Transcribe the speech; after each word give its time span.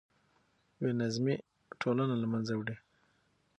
بې 0.79 0.89
نظمي 1.01 1.35
ټولنه 1.81 2.15
له 2.21 2.27
منځه 2.33 2.53
وړي. 2.59 2.75